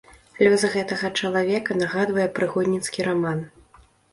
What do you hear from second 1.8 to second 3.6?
нагадвае прыгодніцкі раман.